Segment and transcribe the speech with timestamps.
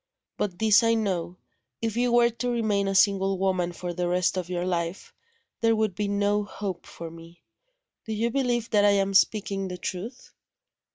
[0.35, 1.37] But, this I know:
[1.79, 5.13] if you were to remain a single woman for the rest of your life,
[5.59, 7.43] there would be no hope for Me.
[8.05, 10.33] Do you believe that I am speaking the truth?"